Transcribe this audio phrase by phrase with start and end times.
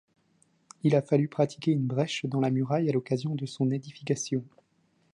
[0.81, 4.43] Il a fallu pratiquer une brèche dans la muraille à l'occasion de son édification.